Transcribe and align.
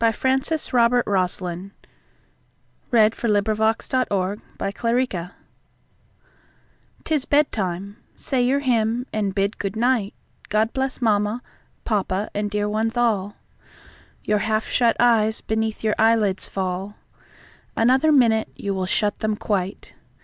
Francis 0.15 0.73
Robert 0.73 1.05
Rosslyn, 1.05 1.73
Earl 2.91 3.05
of 3.05 3.13
1833–90 3.13 4.41
Bedtime 4.49 5.35
'T 7.03 7.13
IS 7.13 7.25
bedtime; 7.25 7.97
say 8.15 8.41
your 8.41 8.61
hymn, 8.61 9.05
and 9.13 9.35
bid 9.35 9.59
"Good 9.59 9.75
night; 9.75 10.15
God 10.49 10.73
bless 10.73 11.03
Mamma, 11.03 11.43
Papa, 11.85 12.31
and 12.33 12.49
dear 12.49 12.67
ones 12.67 12.97
all."Your 12.97 14.39
half 14.39 14.65
shut 14.65 14.95
eyes 14.99 15.41
beneath 15.41 15.83
your 15.83 15.93
eyelids 15.99 16.47
fall, 16.47 16.95
Another 17.75 18.11
minute, 18.11 18.49
you 18.55 18.73
will 18.73 18.87
shut 18.87 19.19
them 19.19 19.35
quite. 19.35 19.93